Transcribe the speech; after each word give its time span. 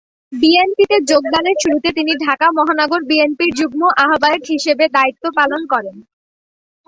বিএনপিতে 0.33 0.97
যোগদানের 1.09 1.57
শুরুতে 1.63 1.89
তিনি 1.97 2.13
ঢাকা 2.25 2.47
মহানগর 2.57 3.01
বিএনপির 3.09 3.51
যুগ্ম 3.59 3.81
আহ্বায়ক 4.03 4.43
হিসেবে 4.53 4.85
দায়িত্ব 4.95 5.23
পালন 5.37 5.61
করেন। 5.73 5.97